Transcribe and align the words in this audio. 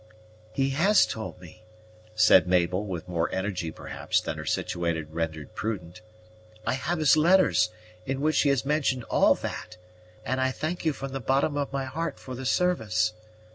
"He 0.51 0.71
has 0.71 1.05
told 1.05 1.39
me," 1.39 1.63
said 2.15 2.47
Mabel, 2.47 2.87
with 2.87 3.07
more 3.07 3.31
energy 3.31 3.69
perhaps 3.69 4.19
than 4.19 4.35
her 4.39 4.47
situation 4.47 5.07
rendered 5.11 5.53
prudent. 5.53 6.01
"I 6.65 6.73
have 6.73 6.97
his 6.97 7.15
letters, 7.15 7.69
in 8.07 8.19
which 8.19 8.41
he 8.41 8.49
has 8.49 8.65
mentioned 8.65 9.03
all 9.11 9.35
that, 9.35 9.77
and 10.25 10.41
I 10.41 10.49
thank 10.49 10.85
you 10.85 10.93
from 10.93 11.11
the 11.11 11.19
bottom 11.19 11.55
of 11.55 11.71
my 11.71 11.85
heart 11.85 12.17
for 12.17 12.33
the 12.33 12.47
service. 12.47 13.13